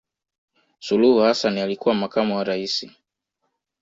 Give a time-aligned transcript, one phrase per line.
[0.79, 2.91] suluhu hassan alikuwa makamu wa raisi